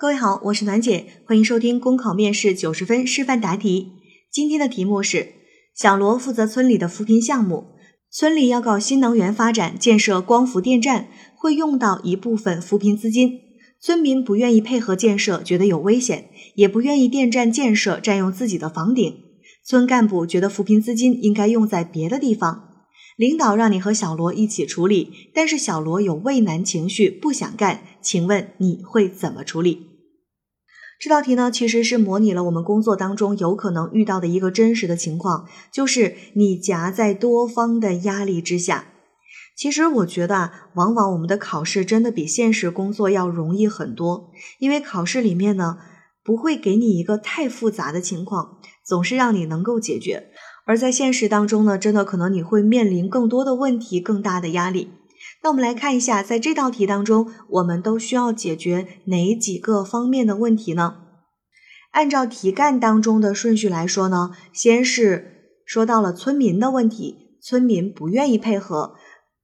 [0.00, 3.92] 各位好，我是暖姐，欢迎收听公考面试九十分示范答题。
[4.32, 5.34] 今天的题目是：
[5.74, 7.66] 小罗负责村里的扶贫项目，
[8.10, 13.40] 村里要搞新能源发展，建设光伏电站，会用到一部分扶贫资金。
[13.78, 19.14] 村民不愿意配合建设，觉得有危险，也不愿意电站建设占用自己的房顶。
[19.66, 22.68] 村干部觉得扶贫资金应该用在别的地方。
[23.18, 29.89] 领导让你和小罗一起处理，但是小罗有畏难情绪，不想干，请问你会怎么处理？
[31.00, 38.84] 这道题呢，其实是模拟了我们工作当中有可能遇到的一个真实的情况，就是你夹在多方的压力之下。
[39.56, 45.78] 其实我觉得啊，往往我们的考试真的比现实工作要容易很多，因为考试里面呢，
[46.22, 50.24] 不会给你一个太复杂的情况，总是让你能够解决。
[50.66, 54.90] 而在现实当中呢，真的可能你会面临更多的问题，更大的压力。
[55.42, 60.96] 那我们来看一下，在这道题当中，我们都需要解决哪几个方面的问题呢？
[61.92, 68.94] 按照题干当中的顺序来说呢，先是说到了村民的问题，村民不愿意配合，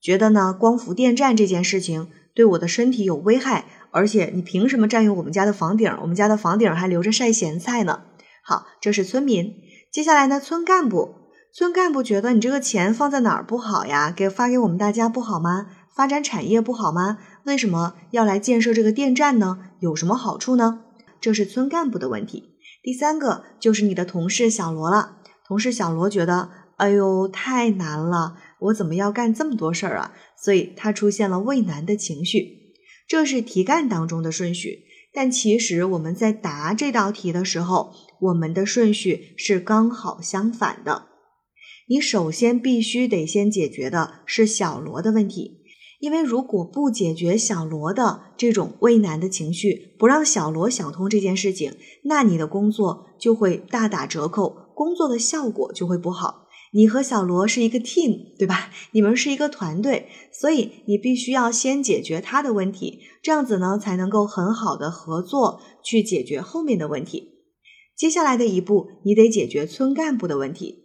[0.00, 5.90] 觉得呢光伏电站这件事情对我的身体有危害，而且你凭什么占用我们家的房顶？
[6.02, 8.02] 我们家的房顶还留着晒咸菜呢。
[8.44, 9.54] 好，这是村民。
[9.90, 11.14] 接下来呢，村干部，
[11.52, 14.12] 村干部觉得你这个钱放在哪儿不好呀？
[14.14, 15.66] 给发给我们大家不好吗？
[15.94, 17.18] 发展产业不好吗？
[17.44, 19.58] 为什么要来建设这个电站呢？
[19.80, 20.84] 有什么好处呢？
[21.20, 22.54] 这是村干部的问题。
[22.82, 25.16] 第三个就是你的同事小罗了。
[25.46, 30.12] 同事小罗觉得，哎呦，太难了，我怎么要干这么多事儿啊？
[30.40, 32.74] 所以他出现了畏难的情绪。
[33.08, 34.84] 这是题干当中的顺序。
[35.12, 41.07] 但其实我们在答这道题的时候，我们的顺序是刚好相反的。
[41.88, 45.62] 你首先必须得先解决的是小罗的问题。
[46.00, 51.72] 因为如果不解决小罗的这种畏难的情绪，不让小罗想通这件事情，
[52.04, 56.46] 那你的工作就会大打折扣，工作的效果就会不好。
[56.72, 58.70] 你和小罗是一个 team，对吧？
[58.92, 67.30] 你们是一个团队，所以你必须要先解决他的问题，这样子呢才能够很好的合作去解决后面的问题。
[67.96, 70.84] 接下来的一步，你得解决村干部的问题。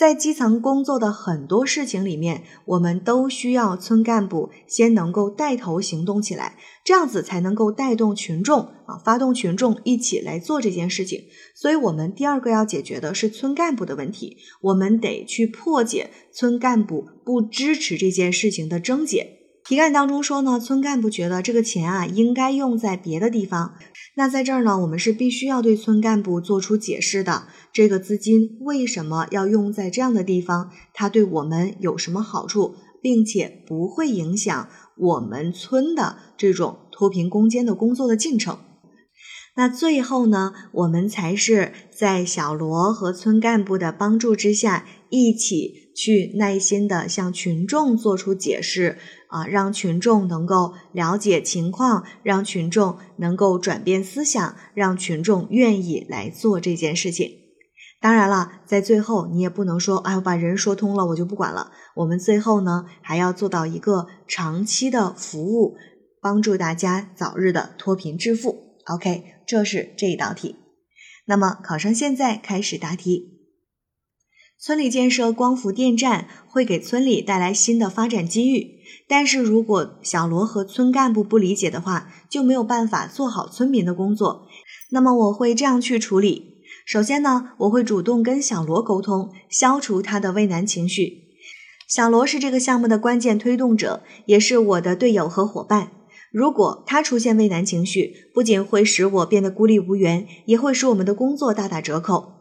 [0.00, 11.24] 在基层工作的很多事情里面，我们都需要村干部先能够带头行动起来，这样子才能够带动群众啊，发动群众一起来做这件事情。
[11.54, 19.39] 所以，我们第二个要解决的是村干部的问题，我们得去破解村干部不支持这件事情的症结。
[19.70, 23.74] 题干当中说呢，村干部觉得这个钱啊应该用在别的地方。
[24.16, 27.44] 那在这儿呢，我们是必须要对村干部做出解释的。
[27.72, 30.72] 这个资金为什么要用在这样的地方？
[30.92, 38.58] 它对我们有什么好处，并且不会影响我们村的这种脱贫攻坚的工作的进程？
[39.60, 48.96] 那最后呢，我们才是在小罗和村干部的帮助之下，一起去耐心的向群众做出解释。
[49.28, 57.30] 啊，让群众能够了解情况，让群众能够转变思想，让群众愿意来做这件事情。
[58.00, 61.70] 当然了，在最后你也不能说，哎，我把人说通了，我就不管了。
[61.96, 65.76] 我们最后呢，还要做到一个长期的服务，
[66.22, 68.69] 帮助大家早日的脱贫致富。
[68.86, 70.56] OK，这是这一道题。
[71.26, 73.38] 那么考生现在开始答题。
[74.58, 78.80] 村里建设光伏电站会给村里带来新的发展机遇。
[79.08, 84.46] 但是如果小罗和村干部不理解的话，就没有办法做好村民的工作。
[84.90, 91.28] 那么我会这样去处理：首先呢，我会主动跟小罗沟通，消除他的畏难情绪。
[91.88, 95.92] 小罗是这个项目的关键推动者，也是我的队友和伙伴。
[96.32, 102.34] 如果他出现畏难情绪，不仅会使我变得孤立无援，也会使我们的工作大打折扣。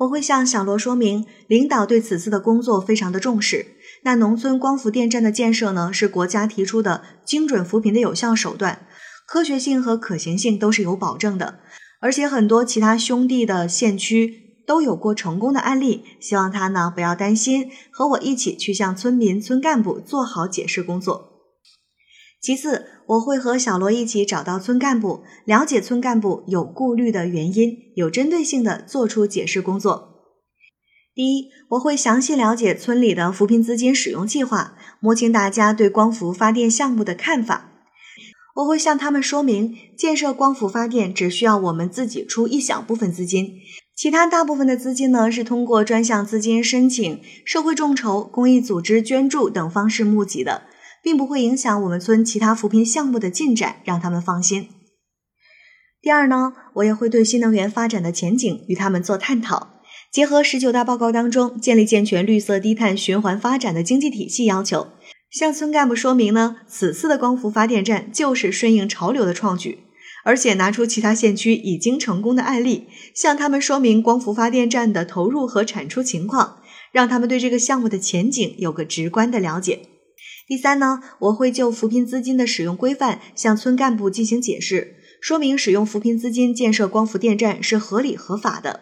[0.00, 3.66] 我会向小罗说明，领导对此次的工作非常的重视。
[4.02, 8.86] 那农村光伏电站的建设呢，是国家提出的精准扶贫的有效手段，
[9.26, 11.60] 科学性和可行性都是有保证的。
[12.00, 21.29] 而且很多其他兄弟的县区都有过成功的案例，希望他呢不要担心，和我一起去向村民、村干部做好解释工作。
[22.40, 30.08] 其次，我会和小罗一起找到村干部，了解村干部有顾虑的原因，有针对性的做出解释工作。
[31.14, 37.72] 第一，我会详细了解村里的扶贫资金使用计划，摸清大家对光伏发电项目的看法。
[38.56, 43.50] 我会向他们说明，建设光伏发电只需要我们自己出一小部分资金，
[43.94, 50.62] 其他大部分的资金呢是通过专项资金申请、社会众筹、公益组织捐助等方式募集的，
[51.02, 54.68] 并不会影响我们村其他扶贫项目的进展，让他们放心。
[56.02, 59.80] 第二呢，我也会对新能源发展的前景与他们做探讨，
[60.10, 64.88] 结合十九大报告当中建立健全绿色低碳循环发展的经济体系要求，
[65.30, 69.80] 向村干部说明呢，此次的光伏发电站就是顺应潮流的创举，
[70.24, 76.60] 而且拿出其他县区已经成功的案例，向他们说明光伏发电站的投入和产出情况，
[76.92, 79.80] 让他们对这个项目的前景有个直观的了解。
[80.50, 84.96] 第三呢，我会就扶贫资金的使用规范向村干部进行解释。
[85.20, 88.80] 说明使用扶贫资金建设光伏电站是合理合法的。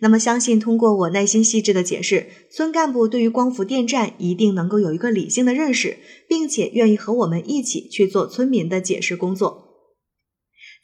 [0.00, 5.96] 那么，相信通过我耐心细致的解释，村干部对于光伏电站一定能够有一个理性的认识，
[6.28, 9.68] 并且愿意和我们一起去做村民的解释工作。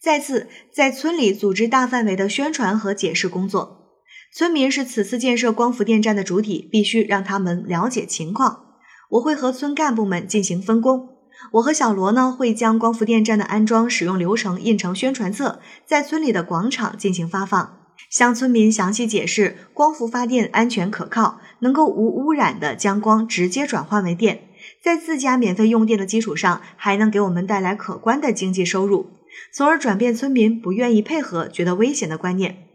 [0.00, 4.00] 再次，在村里组织大范围的宣传和解释工作。
[4.34, 8.71] 村民是此次建设光伏电站的主体，必须让他们了解情况。
[9.12, 11.08] 我会和村干部们进行分工。
[11.52, 17.78] 我和小罗呢，会将光伏电站的安装使用流程印成宣传册，在村里的广场进行发放，
[18.10, 24.44] 向村民详细解释光伏发电安全可靠，能够无污染的将光直接转换为电，
[24.82, 29.10] 在自家免费用电的基础上，还能给我们带来可观的经济收入，
[29.52, 32.68] 从而转变村民不愿意配合、觉得危险的观念。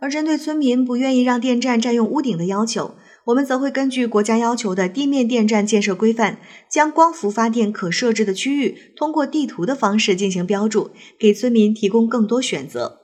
[0.00, 2.94] 而针对村民不愿意让电站占用屋顶的要求，
[3.26, 6.38] 我们则会根据国家要求的地面电站建设规范，
[6.70, 13.00] 将光伏发电可设置的区域通过地图的方式进行标注，给村民提供更多选择。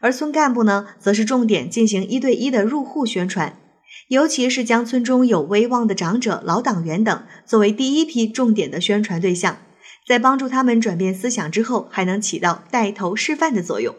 [0.00, 3.58] 而村干部呢，则是重点进行一对一的入户宣传，
[4.08, 9.58] 尤其是将村中有威望的长者、老党员等作为第一批重点的宣传对象，
[10.06, 13.94] 在帮助他们转变思想之后，还能起到带头示范的作用。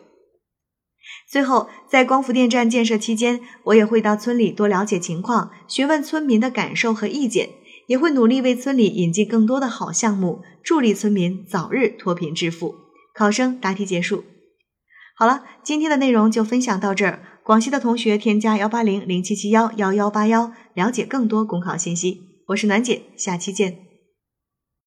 [1.27, 7.50] 最后，在光伏电站建设期间，我也会到村里多了解情况，询问村民的感受和意见，
[7.88, 12.75] 也会努力为村里引进更多的好项目，助力村民早日脱贫致富。
[13.13, 14.24] 考生答题结束。
[15.18, 17.24] 好了，今天的内容就分享到这儿。
[17.44, 22.22] 广西的同学添加幺八零零七七幺幺幺八幺，了解更多公考信息。
[22.48, 23.85] 我是暖姐，下期见。